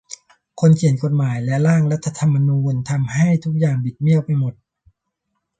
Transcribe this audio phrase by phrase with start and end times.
[0.59, 4.53] คนเขียนกฎหมายและร่างรัฐธรรมนูญทำให้ทุกอย่างบิดเบี้ยวไปหมด